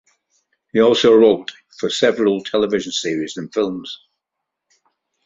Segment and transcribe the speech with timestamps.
[0.73, 3.99] He also wrote for several television series and films.